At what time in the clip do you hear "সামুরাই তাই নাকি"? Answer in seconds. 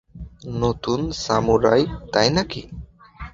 1.23-2.61